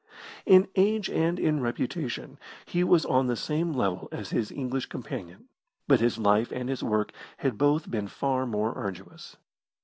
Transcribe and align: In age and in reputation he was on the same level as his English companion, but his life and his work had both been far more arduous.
In 0.47 0.67
age 0.75 1.11
and 1.11 1.37
in 1.39 1.59
reputation 1.59 2.39
he 2.65 2.83
was 2.83 3.05
on 3.05 3.27
the 3.27 3.35
same 3.35 3.71
level 3.71 4.09
as 4.11 4.31
his 4.31 4.51
English 4.51 4.87
companion, 4.87 5.47
but 5.87 5.99
his 5.99 6.17
life 6.17 6.51
and 6.51 6.69
his 6.69 6.81
work 6.83 7.11
had 7.37 7.55
both 7.59 7.91
been 7.91 8.07
far 8.07 8.47
more 8.47 8.75
arduous. 8.75 9.37